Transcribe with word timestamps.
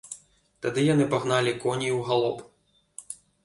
Тады 0.65 0.85
яны 0.93 1.05
пагналі 1.13 1.55
коней 1.67 1.95
у 1.99 2.03
галоп. 2.11 2.45